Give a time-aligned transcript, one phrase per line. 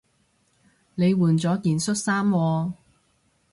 [0.95, 2.73] 你換咗件恤衫喎